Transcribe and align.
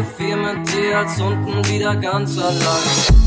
4 0.00 0.36
mit 0.36 0.72
dir 0.72 0.98
als 0.98 1.20
unten 1.20 1.68
wieder 1.68 1.94
ganz 1.96 2.38
allein. 2.38 3.21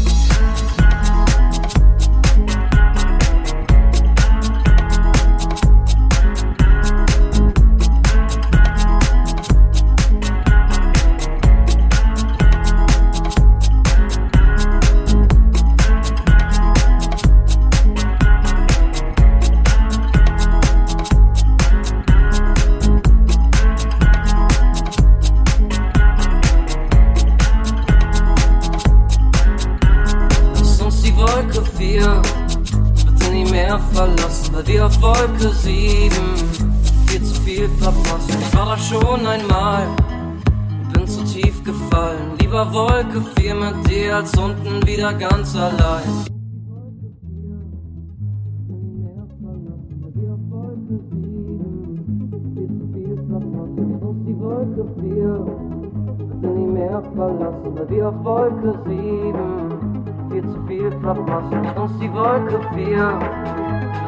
Wolke 62.45 62.61
4 62.75 63.19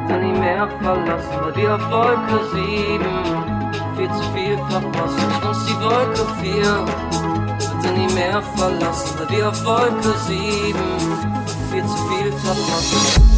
wird 0.07 0.21
nie 0.21 0.39
mehr 0.39 0.67
verlassen, 0.79 1.29
weil 1.41 1.55
wir 1.55 1.73
auf 1.73 1.89
Wolke 1.89 2.45
7 2.53 3.03
viel 3.95 4.09
zu 4.09 4.23
viel 4.31 4.57
verpassen. 4.69 5.25
Ich 5.31 5.67
die 5.67 5.83
Wolke 5.83 6.25
4 6.41 6.53
wird 7.81 7.97
nie 7.97 8.13
mehr 8.13 8.41
verlassen, 8.55 9.19
weil 9.19 9.37
wir 9.37 9.49
auf 9.49 9.65
Wolke 9.65 10.13
7 10.27 10.79
viel 11.71 11.83
zu 11.83 11.97
viel 12.09 12.31
verpassen. 12.31 13.36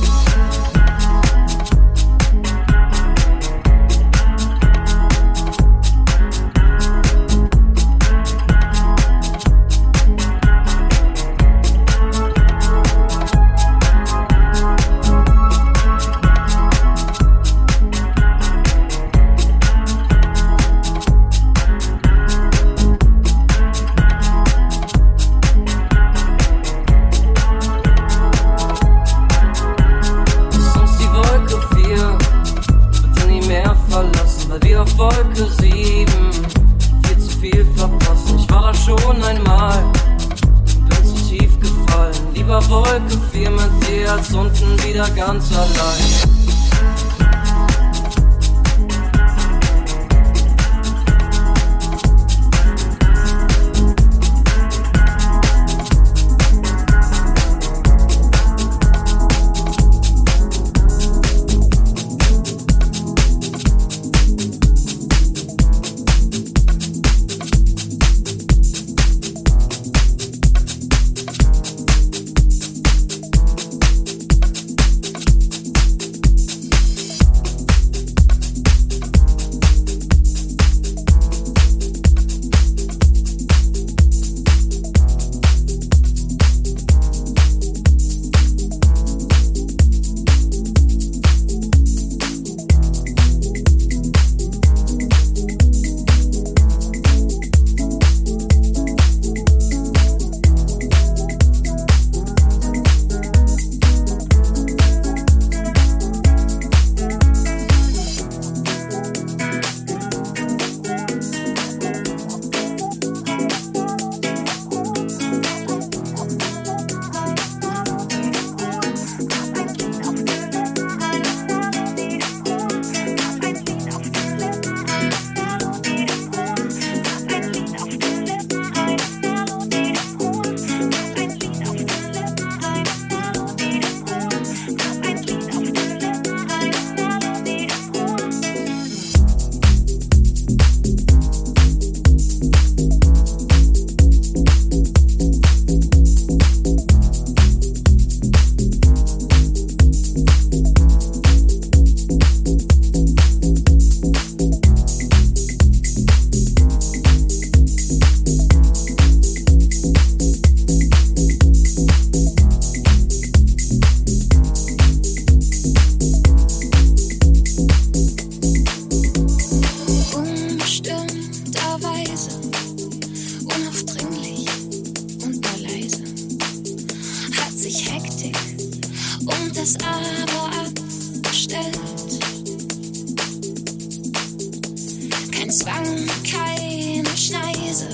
Zwang, 185.50 186.06
keine 186.32 187.18
Schneise. 187.18 187.90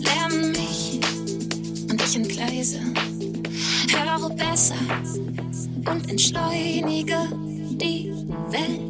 Lärm 0.00 0.52
mich 0.52 1.00
und 1.90 2.02
ich 2.02 2.16
entgleise. 2.16 2.80
Höre 3.90 4.30
besser 4.30 4.74
und 5.86 6.08
entschleunige 6.10 7.18
die 7.78 8.10
Welt. 8.48 8.85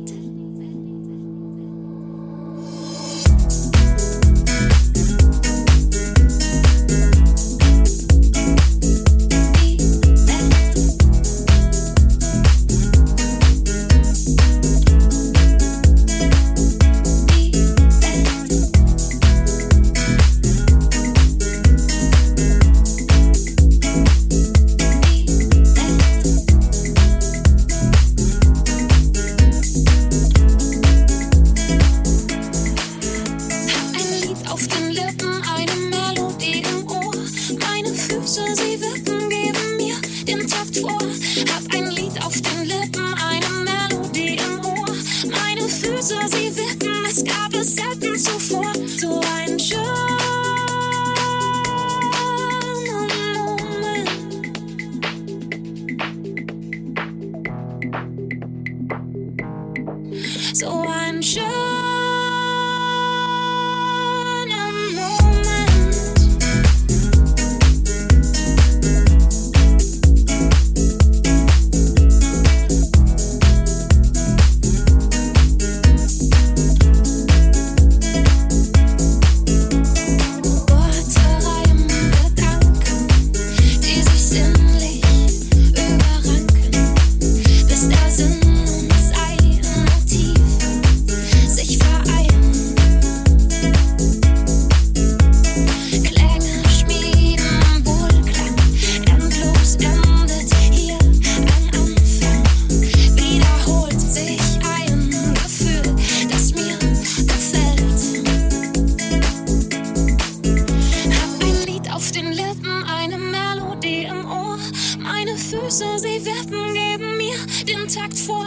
sie 116.06 116.24
wirken, 116.24 116.74
geben 116.74 117.16
mir 117.16 117.36
den 117.64 117.88
Takt 117.88 118.18
vor. 118.18 118.46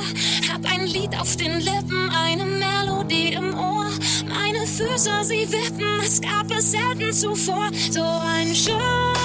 Hab 0.51 0.63
ein 0.72 0.86
Lied 0.86 1.16
auf 1.20 1.36
den 1.36 1.60
Lippen, 1.60 2.10
eine 2.10 2.46
Melodie 2.46 3.34
im 3.34 3.58
Ohr. 3.58 3.89
Meine 4.28 4.66
Füße, 4.66 5.12
sie 5.24 5.51
wirken, 5.51 6.00
es 6.04 6.22
gab 6.22 6.50
es 6.51 6.72
selten 6.72 7.12
zuvor. 7.13 7.70
So 7.92 8.04
ein 8.04 8.56
Schuss. 8.56 9.19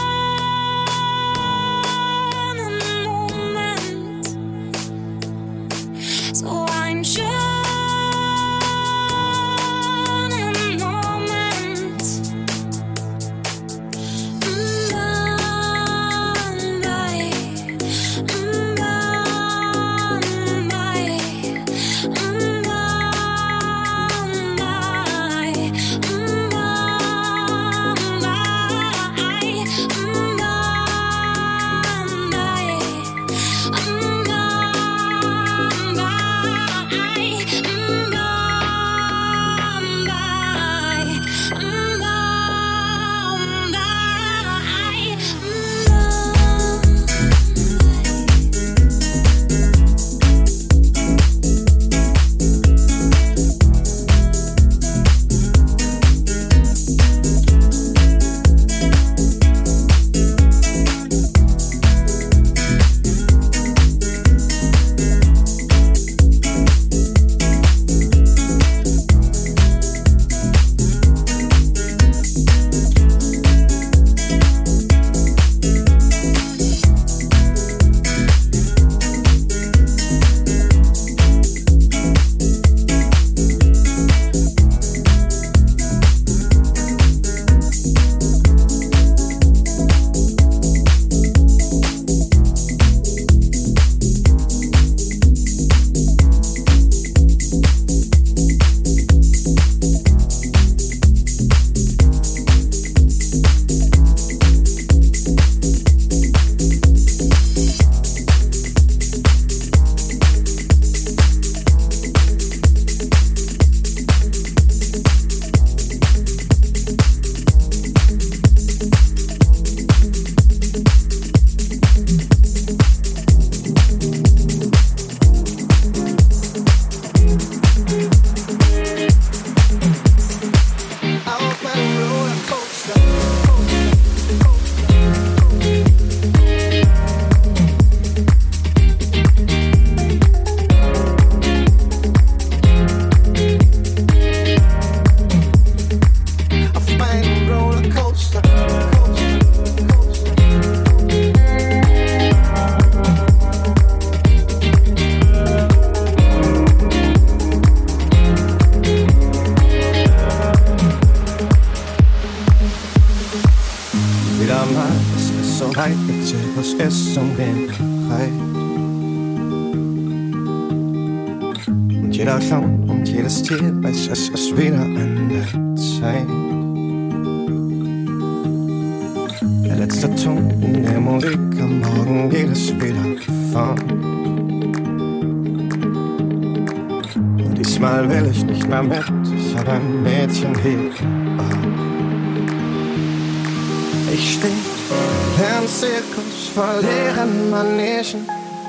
Vor 196.54 196.74
leeren 196.80 197.50
Manegen. 197.50 198.26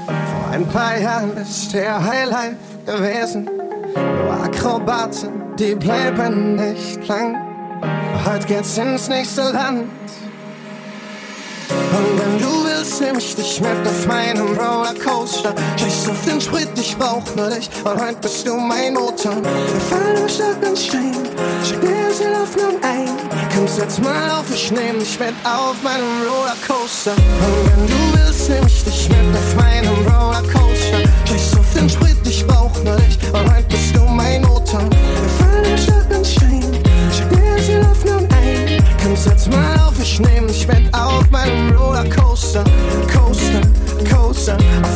Vor 0.08 0.52
ein 0.52 0.68
paar 0.68 0.98
Jahren 0.98 1.38
ist 1.38 1.72
der 1.74 2.04
Highlife 2.04 2.58
gewesen. 2.86 3.48
Nur 3.96 4.44
Akrobaten, 4.44 5.56
die 5.60 5.76
bleiben 5.76 6.56
nicht 6.56 7.08
lang. 7.08 7.36
Heute 8.26 8.48
geht's 8.48 8.78
ins 8.78 9.08
nächste 9.08 9.52
Land. 9.52 9.84
Und 11.70 12.20
wenn 12.20 12.40
du 12.40 12.66
willst, 12.66 13.02
nehm 13.02 13.18
ich 13.20 13.36
dich 13.36 13.62
mit 13.62 13.88
auf 13.88 14.08
meinem 14.08 14.48
Rollercoaster. 14.58 15.54
Scheiß 15.78 16.10
auf 16.10 16.26
den 16.26 16.42
Sprit, 16.42 16.70
ich 16.76 16.98
brauch 16.98 17.24
nur 17.36 17.50
dich. 17.50 17.70
Und 17.84 18.02
heute 18.02 18.18
bist 18.22 18.48
du 18.48 18.56
mein 18.56 18.94
Motor. 18.94 19.36
Wir 19.44 19.82
fallen 19.82 20.18
im 20.24 20.30
Stock 20.30 20.58
und 20.68 20.78
Stein. 20.78 21.14
Schick 21.64 21.82
dir 21.82 21.88
die 21.88 22.36
Hoffnung 22.36 22.82
ein. 22.82 23.10
Komm, 23.56 23.68
setz 23.68 24.00
mal 24.00 24.32
auf, 24.32 24.46
ich 24.52 24.72
nehm 24.72 25.00
dich 25.00 25.20
mit 25.20 25.36
auf 25.44 25.76
meinem 25.84 26.28
Rollercoaster. 26.28 26.75
Und 26.86 27.08
wenn 27.08 27.88
du 27.88 27.94
willst, 28.14 28.48
nehm 28.48 28.68
ich 28.68 28.84
dich 28.84 29.10
auf 29.34 29.56
meinem 29.56 29.92
Rollercoaster. 30.06 31.00
Scheiß 31.28 31.58
auf 31.58 31.74
den 31.74 31.90
Sprit, 31.90 32.16
ich 32.26 32.46
brauch 32.46 32.84
nur 32.84 32.96
dich. 32.98 33.18
Und 33.34 33.68
bist 33.70 33.96
du 33.96 34.02
mein 34.02 34.44
Motor. 34.44 34.82
Ich 40.16 40.20
nehm 40.22 40.48
dich 40.48 40.66
mit 40.68 40.94
auf 40.94 41.30
meinem 41.30 41.76
Rollercoaster. 41.76 42.64
Coaster, 43.12 43.62
Coaster, 44.10 44.58
auf 44.82 44.95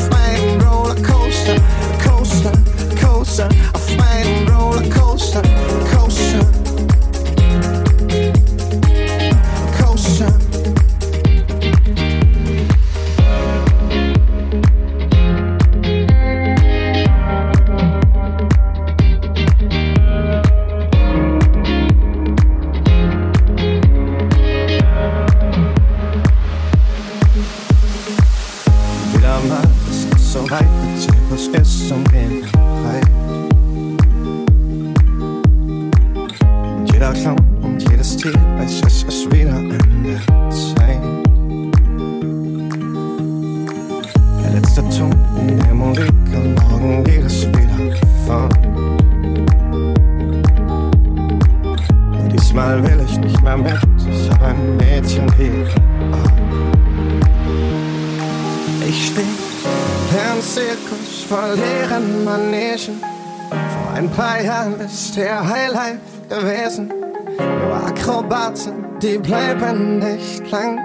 die 69.02 69.18
bleiben 69.18 70.00
nicht 70.00 70.50
lang. 70.52 70.78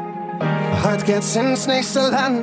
Heute 0.84 1.04
geht's 1.04 1.34
ins 1.34 1.66
nächste 1.66 2.00
Land. 2.00 2.42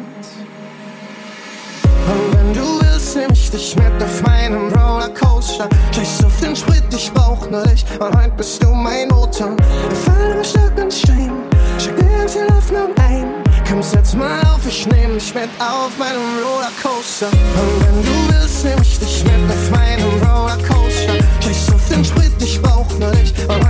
Und 1.83 2.35
wenn 2.35 2.53
du 2.53 2.79
willst, 2.81 3.15
nehm 3.15 3.31
ich 3.31 3.49
dich 3.51 3.75
mit 3.75 4.03
auf 4.03 4.21
meinem 4.23 4.73
Rollercoaster. 4.73 5.69
Scheiß 5.95 6.25
auf 6.25 6.39
den 6.41 6.55
Sprit, 6.55 6.83
ich 6.91 7.11
brauch 7.13 7.49
nur 7.49 7.63
dich. 7.63 7.85
Und 7.99 8.15
heute 8.15 8.31
bist 8.31 8.61
du 8.61 8.67
mein 8.67 9.07
Motor. 9.09 9.55
Wir 9.57 9.95
fallen 9.95 10.37
im 10.37 10.43
Stock 10.43 10.77
und 10.77 10.93
Stein. 10.93 11.31
Schick 11.77 11.95
dir 11.95 12.25
die 12.25 12.53
Hoffnung 12.53 12.89
ein. 13.07 13.27
Komm, 13.69 13.81
setz 13.81 14.13
mal 14.13 14.41
auf, 14.41 14.65
ich 14.67 14.85
nehm 14.87 15.13
dich 15.13 15.33
mit 15.33 15.49
auf 15.59 15.97
meinem 15.97 16.43
Rollercoaster. 16.43 17.27
Und 17.27 17.85
wenn 17.85 18.03
du 18.03 18.33
willst, 18.33 18.65
nehm 18.65 18.81
ich 18.81 18.99
dich 18.99 19.23
mit 19.23 19.49
auf 19.49 19.71
meinem 19.71 20.09
Rollercoaster. 20.21 21.13
Scheiß 21.39 21.73
auf 21.73 21.89
den 21.89 22.03
Sprit, 22.03 22.31
ich 22.39 22.61
brauch 22.61 22.89
nur 22.99 23.11
dich. 23.11 23.33
Und 23.47 23.60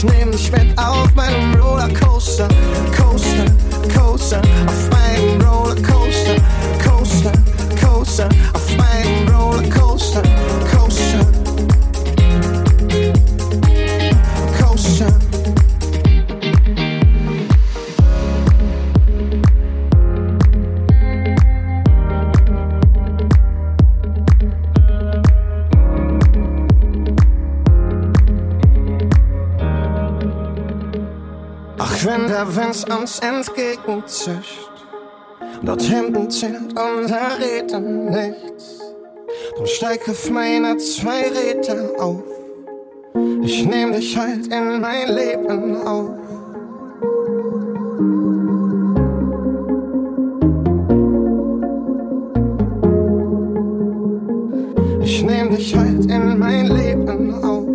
ich 0.00 0.04
nehm 0.04 0.30
dich 0.32 0.50
mit 0.50 0.78
auf 0.78 1.14
meinem 1.14 1.54
Rollercoaster. 1.60 2.48
Ach, 31.92 32.06
wenn 32.06 32.28
der 32.28 32.46
Wind 32.54 32.86
uns 33.00 33.18
entgegenzischt, 33.18 34.70
dort 35.62 35.82
hinten 35.82 36.30
zählt 36.30 36.78
unser 36.78 37.38
Reden 37.40 38.04
nichts, 38.06 38.78
dann 39.56 39.66
steig 39.66 40.08
auf 40.08 40.30
meine 40.30 40.76
zwei 40.76 41.22
Räder 41.28 41.90
auf. 41.98 42.22
Ich 43.42 43.66
nehm 43.66 43.92
dich 43.92 44.16
halt 44.16 44.46
in 44.46 44.80
mein 44.80 45.08
Leben 45.08 45.82
auf. 45.82 46.10
Ich 55.02 55.22
nehm 55.24 55.50
dich 55.50 55.76
halt 55.76 56.06
in 56.06 56.38
mein 56.38 56.66
Leben 56.68 57.44
auf. 57.44 57.69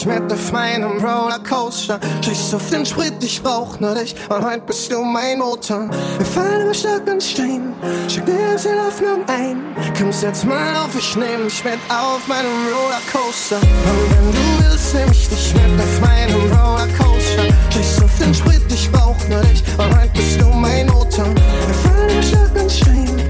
Ich 0.00 0.06
mit 0.06 0.32
auf 0.32 0.52
meinem 0.52 1.04
Rollercoaster. 1.04 2.00
Scheiß 2.24 2.54
auf 2.54 2.70
den 2.70 2.86
Sprit, 2.86 3.22
ich 3.22 3.42
brauch 3.42 3.78
nur 3.80 3.94
dich. 3.94 4.14
Und 4.28 4.44
heute 4.44 4.60
bist 4.60 4.90
du 4.90 5.02
mein 5.02 5.38
Motor. 5.38 5.90
Wir 6.16 6.26
fallen 6.26 6.62
über 6.62 6.74
Stock 6.74 7.06
und 7.06 7.22
Stein. 7.22 7.74
Schick 8.08 8.24
dir 8.24 8.56
die 8.56 8.80
Hoffnung 8.80 9.28
ein. 9.28 9.62
Komm, 9.98 10.12
setz 10.12 10.44
mal 10.44 10.76
auf, 10.76 10.96
ich 10.96 11.16
nehm 11.16 11.44
dich 11.44 11.62
mit 11.64 11.78
auf 11.88 12.26
meinem 12.28 12.48
Rollercoaster. 12.72 13.56
Und 13.56 14.10
wenn 14.10 14.32
du 14.32 14.64
willst, 14.64 14.94
nehm 14.94 15.10
ich 15.10 15.28
dich 15.28 15.54
mit 15.54 15.80
auf 15.80 16.00
meinem 16.00 16.40
Rollercoaster. 16.50 17.44
Scheiß 17.70 18.02
auf 18.02 18.18
den 18.18 18.34
Sprit, 18.34 18.62
ich 18.72 18.90
brauch 18.90 19.28
nur 19.28 19.40
dich. 19.42 19.62
Und 19.76 19.98
heute 19.98 20.10
bist 20.14 20.40
du 20.40 20.46
mein 20.46 20.86
Motor. 20.86 21.26
Wir 21.26 21.74
fallen 21.74 22.10
über 22.10 22.22
Stock 22.22 22.62
und 22.62 22.72
Stein. 22.72 23.29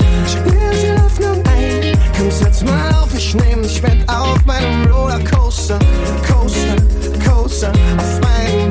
Komm, 2.21 2.31
setz 2.31 2.63
mal 2.63 2.93
auf, 2.93 3.09
ich 3.17 3.35
nehm 3.35 3.63
dich 3.63 3.81
mit 3.81 4.07
auf 4.07 4.45
meinem 4.45 4.93
Rollercoaster. 4.93 5.79
Coaster, 6.29 6.77
Coaster, 7.25 7.73
auf 7.97 8.21
meinem 8.21 8.70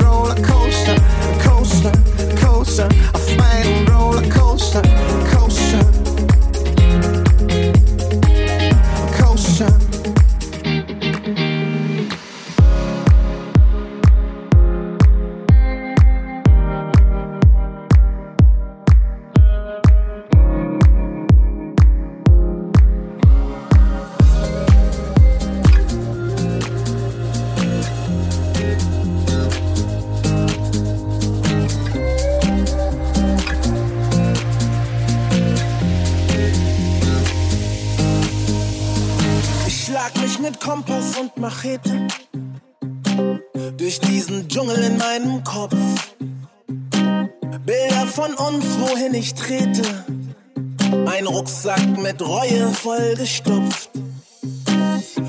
mit 52.12 52.28
Reue 52.28 52.68
vollgestopft. 52.74 53.92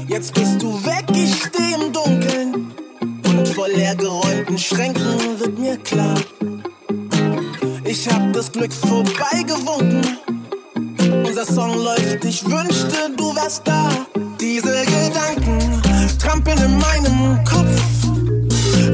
Jetzt 0.08 0.32
bist 0.32 0.62
du 0.62 0.82
weg, 0.86 1.04
ich 1.12 1.34
steh 1.34 1.74
im 1.74 1.92
Dunkeln. 1.92 2.72
Und 3.02 3.48
vor 3.48 3.68
leergeräumten 3.68 4.56
Schränken 4.56 5.38
wird 5.38 5.58
mir 5.58 5.76
klar. 5.76 6.14
Ich 7.84 8.08
hab 8.08 8.32
das 8.32 8.50
Glück 8.50 8.72
vorbeigewunken. 8.72 10.16
Unser 11.26 11.44
Song 11.44 11.74
läuft, 11.84 12.24
ich 12.24 12.42
wünschte, 12.46 13.10
du 13.14 13.36
wärst 13.36 13.68
da. 13.68 13.90
Diese 14.40 14.84
Gedanken 14.86 15.82
trampeln 16.18 16.62
in 16.62 16.78
meinem 16.78 17.44
Kopf 17.44 17.76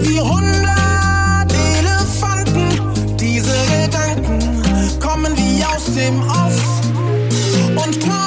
wie 0.02 0.20
hundert 0.20 1.52
Elefanten. 1.78 3.16
Diese 3.16 3.56
Gedanken 3.80 4.40
kommen 4.98 5.32
wie 5.36 5.64
aus 5.64 5.84
dem 5.94 6.20
Off. 6.28 6.75
One. 8.04 8.25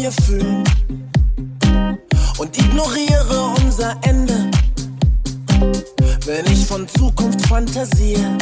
mir 0.00 0.12
fühlen 0.12 0.64
und 2.38 2.58
ignoriere 2.58 3.54
unser 3.62 3.96
Ende, 4.02 4.50
wenn 6.24 6.46
ich 6.46 6.66
von 6.66 6.88
Zukunft 6.88 7.46
fantasiere. 7.46 8.38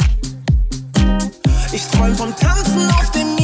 Ich 1.73 1.85
träume 1.87 2.15
vom 2.15 2.33
Tanzen 2.35 2.89
auf 2.91 3.11
dem 3.11 3.38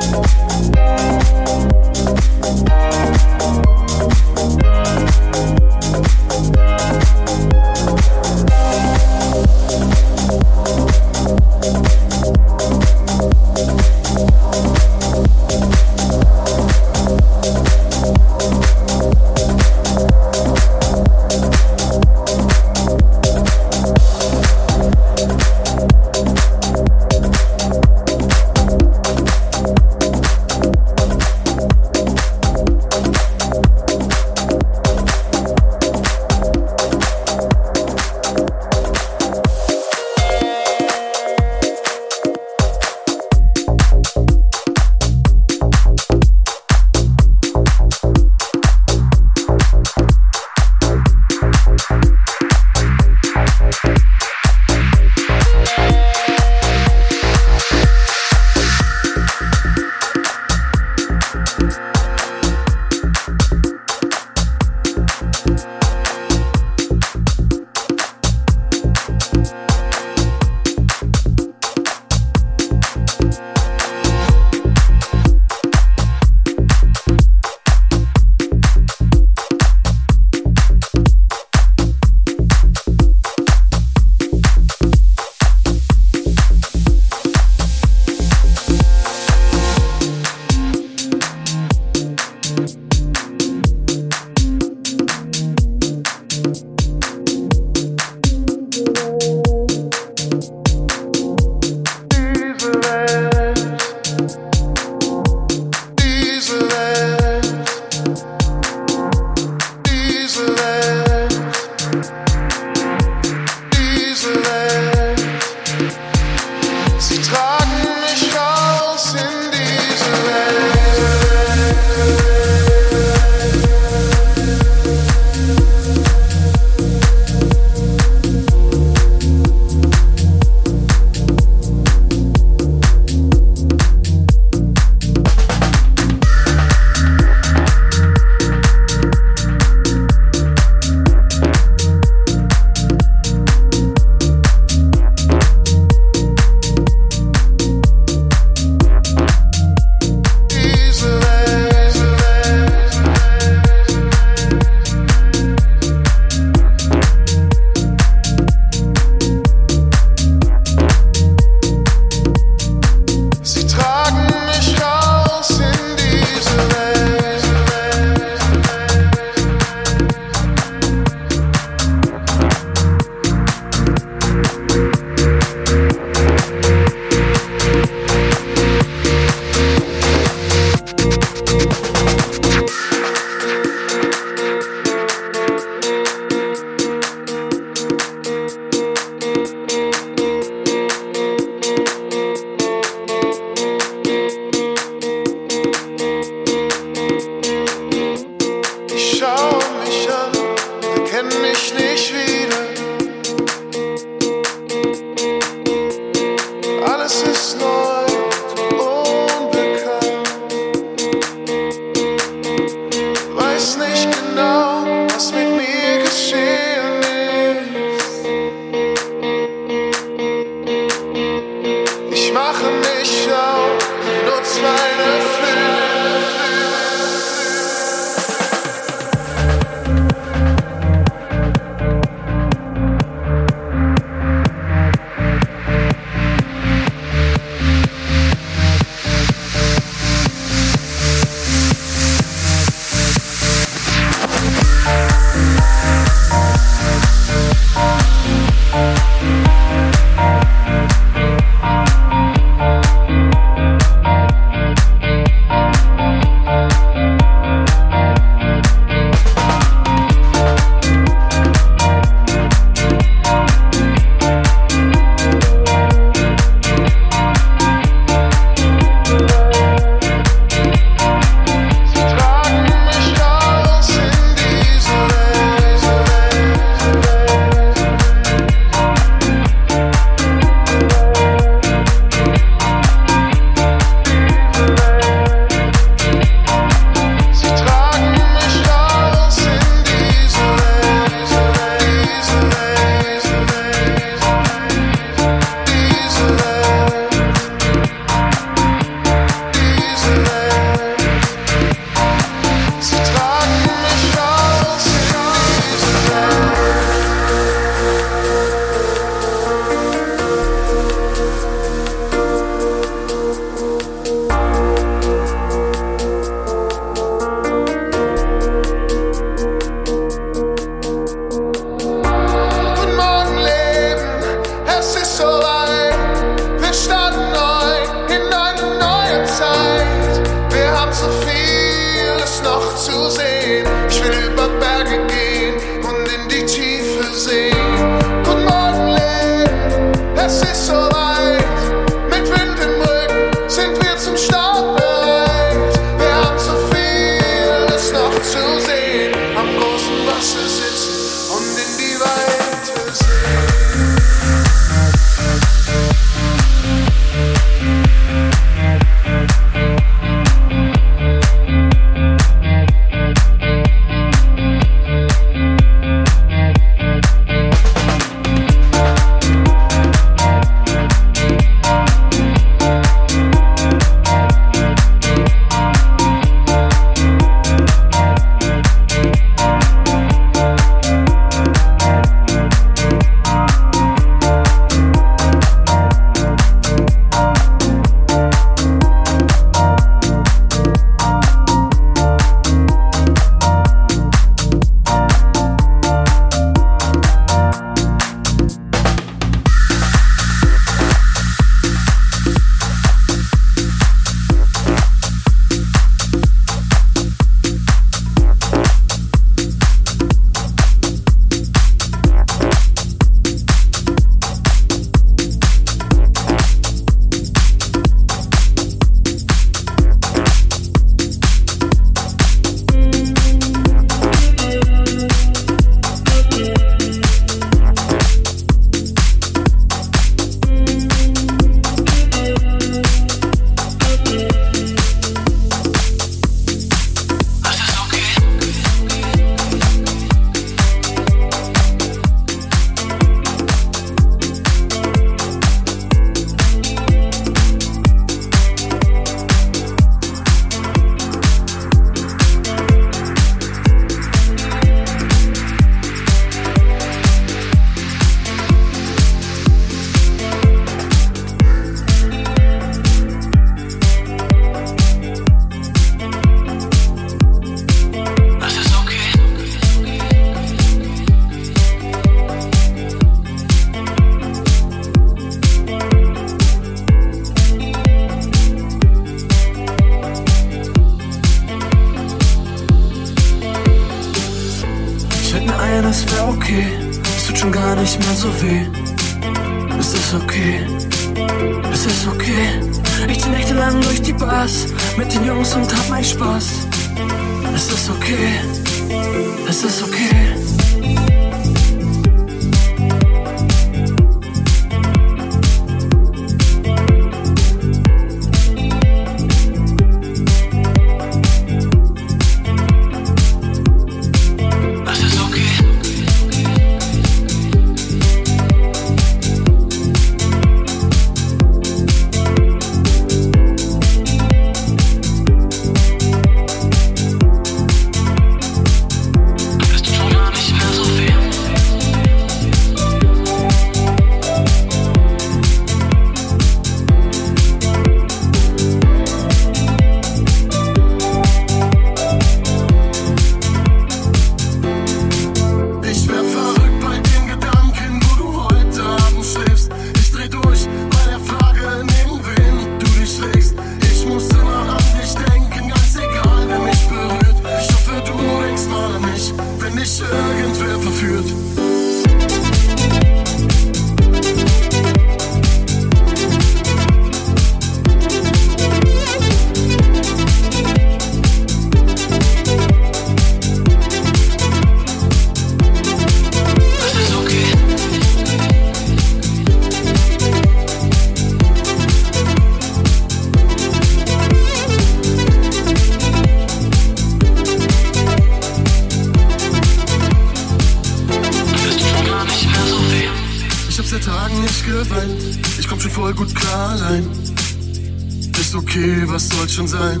schon 599.60 599.68
sein? 599.68 600.00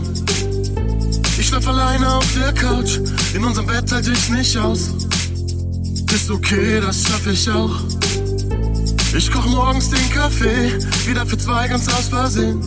Ich 1.38 1.48
schlaf 1.48 1.66
alleine 1.66 2.16
auf 2.16 2.26
der 2.34 2.52
Couch, 2.52 2.98
in 3.34 3.44
unserem 3.44 3.66
Bett 3.66 3.90
halte 3.92 4.12
ich 4.12 4.28
nicht 4.30 4.56
aus. 4.56 4.90
Ist 6.14 6.30
okay, 6.30 6.80
das 6.80 7.02
schaffe 7.02 7.32
ich 7.32 7.50
auch. 7.50 7.74
Ich 9.14 9.30
koch 9.30 9.46
morgens 9.46 9.90
den 9.90 10.10
Kaffee, 10.10 10.78
wieder 11.06 11.26
für 11.26 11.36
zwei 11.36 11.68
ganz 11.68 11.88
aus 11.88 12.08
Versehen. 12.08 12.60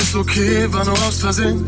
Ist 0.00 0.14
okay, 0.14 0.66
war 0.72 0.84
nur 0.84 0.98
aus 1.06 1.18
Versehen. 1.18 1.64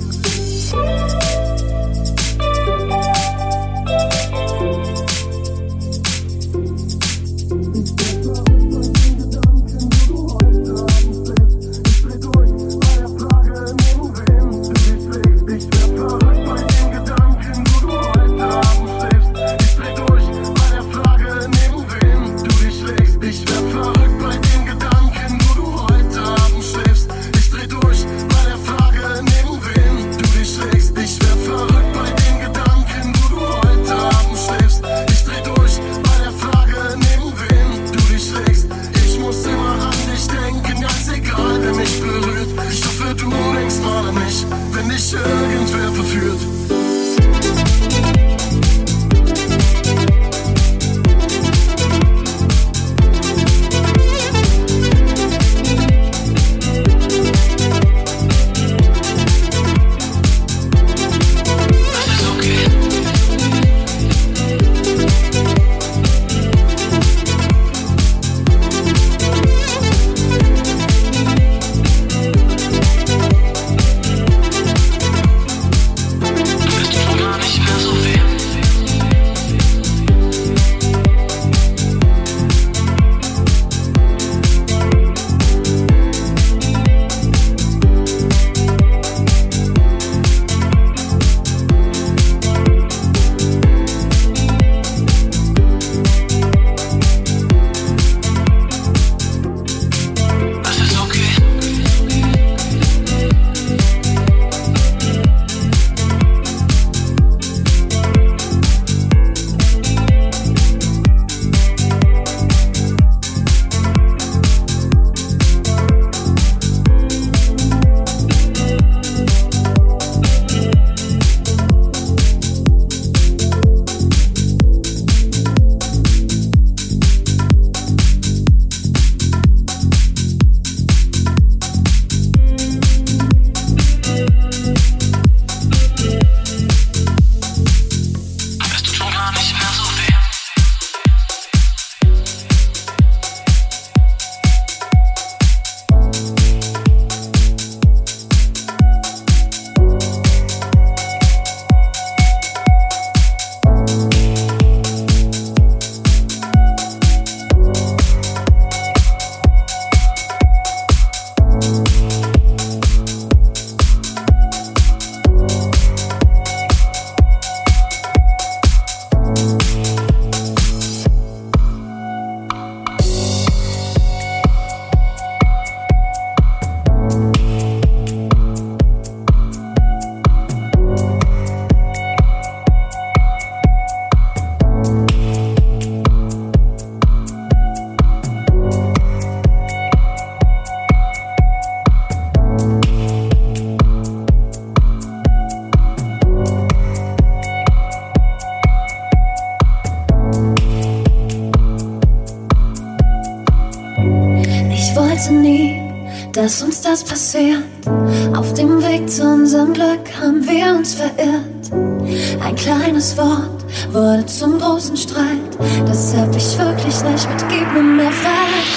Streit. 215.39 215.89
Das 215.89 216.17
hab 216.17 216.35
ich 216.37 216.59
wirklich 216.59 217.03
nicht 217.03 217.29
mit 217.29 217.49
Gib 217.49 217.73
mir 217.73 217.83
mehr 217.83 218.11
Freiheit 218.11 218.68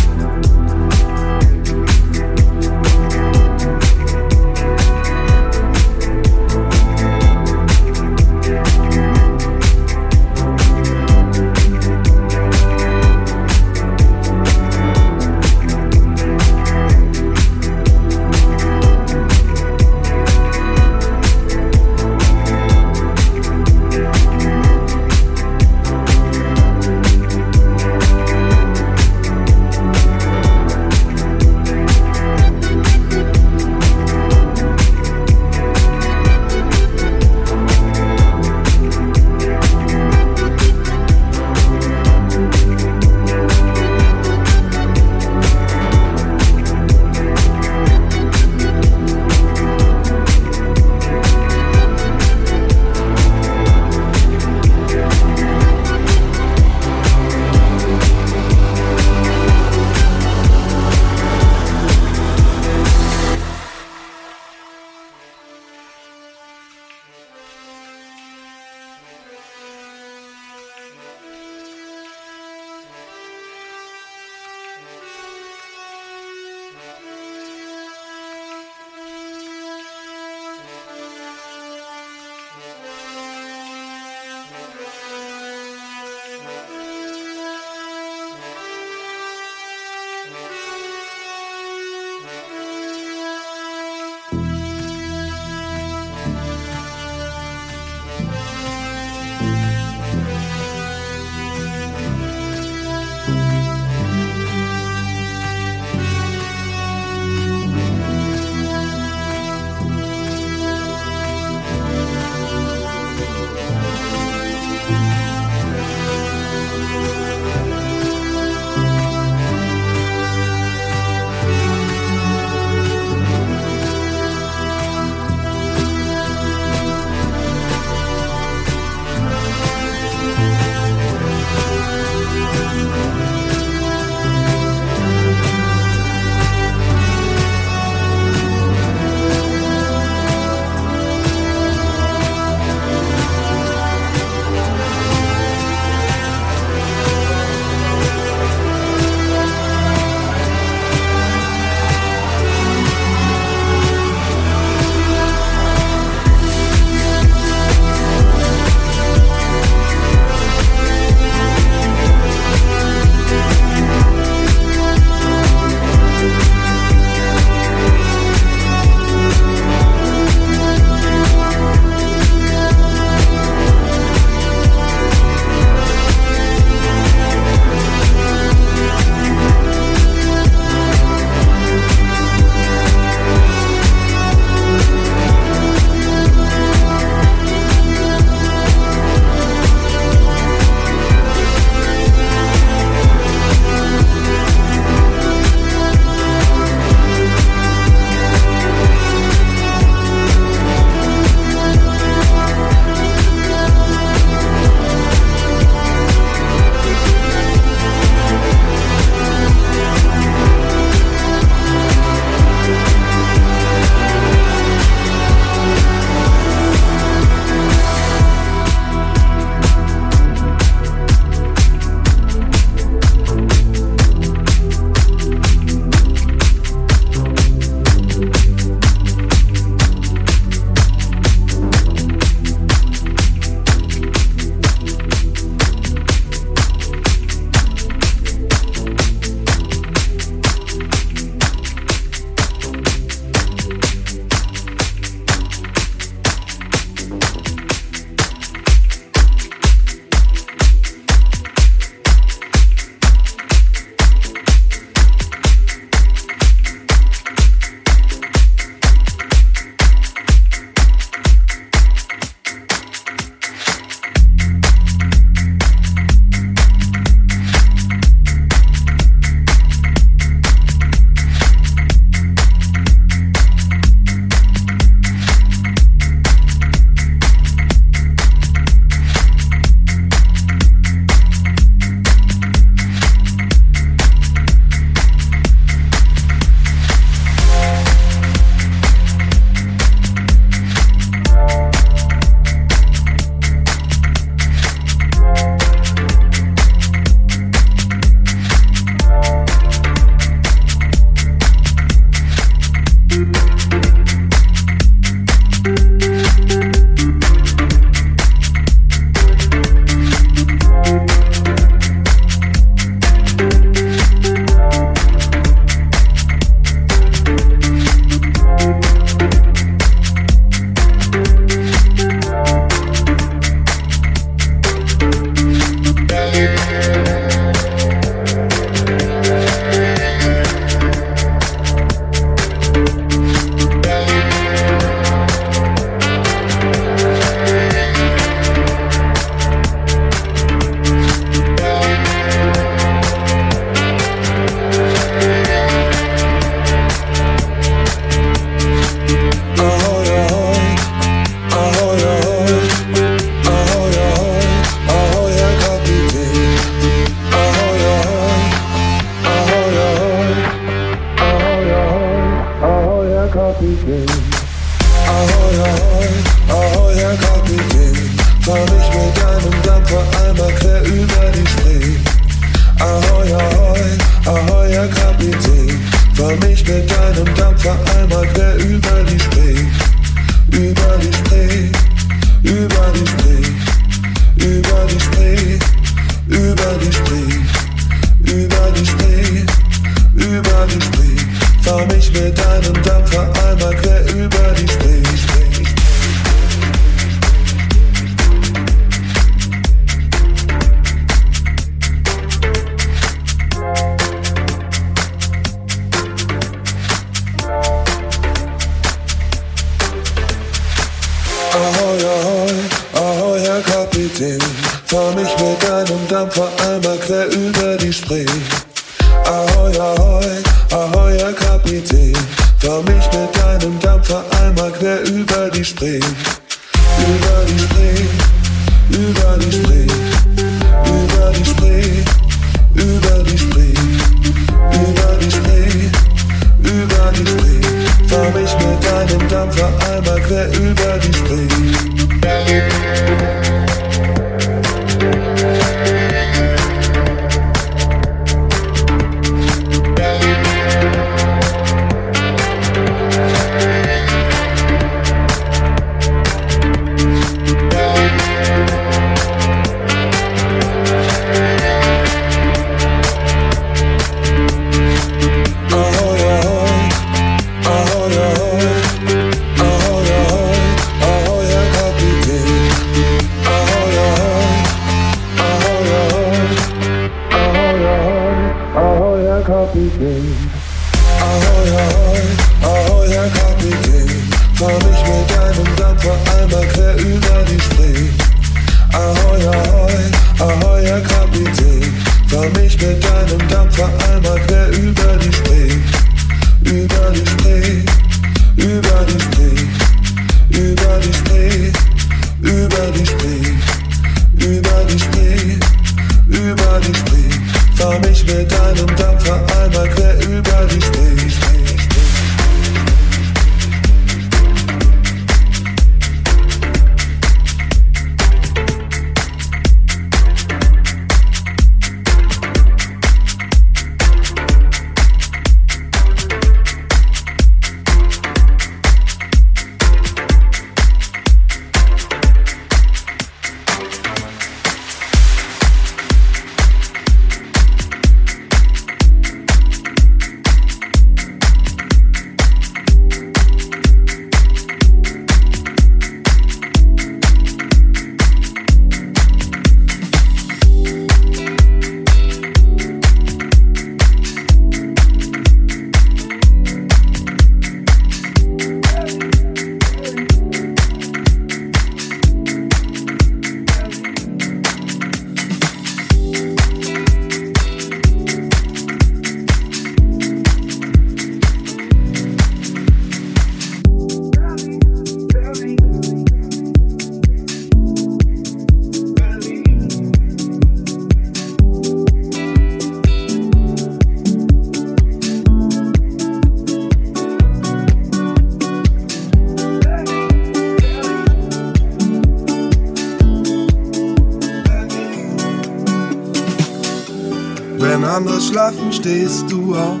stehst 599.06 599.48
du 599.52 599.72
auf, 599.72 600.00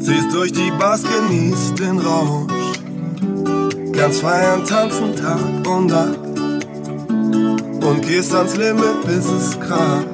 ziehst 0.00 0.32
durch 0.32 0.50
die 0.50 0.72
Bars, 0.80 1.04
genießt 1.04 1.78
den 1.78 2.00
Rausch, 2.00 2.80
ganz 3.92 4.18
feiern, 4.18 4.64
tanzen 4.64 5.14
Tag 5.14 5.38
und 5.68 5.86
Nacht 5.86 6.18
und 7.84 8.02
gehst 8.02 8.34
ans 8.34 8.56
Limit, 8.56 9.00
bis 9.06 9.26
es 9.26 9.60
kracht. 9.60 10.08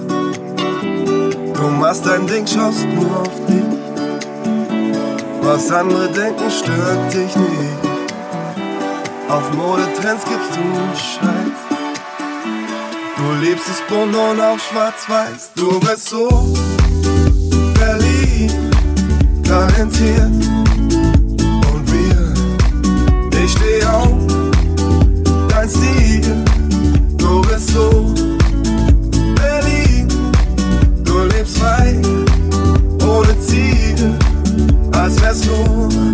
Du 1.55 1.68
machst 1.80 2.05
dein 2.05 2.26
Ding, 2.26 2.47
schaust 2.47 2.87
nur 2.89 3.20
auf 3.20 3.47
dich, 3.47 3.64
was 5.41 5.70
andere 5.72 6.09
denken, 6.09 6.51
stört 6.51 7.14
dich 7.14 7.35
nicht. 7.35 7.83
Auf 9.30 9.51
Modetrends 9.55 10.24
gibst 10.26 10.55
du 10.55 10.62
Scheiß. 10.99 11.62
Du 13.16 13.47
liebst 13.47 13.68
es 13.70 13.80
bunt 13.89 14.14
und 14.14 14.39
auch 14.39 14.59
schwarz-weiß. 14.59 15.53
Du 15.55 15.80
bist 15.80 16.11
so 16.11 16.28
talentiert. 19.43 20.31
Und 21.73 21.93
wir, 21.93 22.35
ich 23.43 23.51
steh 23.53 23.85
auf, 23.85 24.12
dein 25.49 25.68
Stil, 25.68 26.45
du 27.18 27.43
bist 27.43 27.68
so 27.68 28.14
Berlin. 29.35 30.09
Du 31.05 31.25
lebst 31.37 31.59
frei, 31.59 31.97
ohne 33.07 33.41
Ziel, 33.41 34.18
als 34.93 35.20
wär's 35.20 35.45
nur 35.47 36.12